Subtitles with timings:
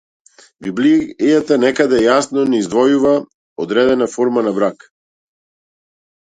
[0.67, 3.13] Библијата никаде јасно не издвојува
[3.67, 4.91] одредена форма на брак.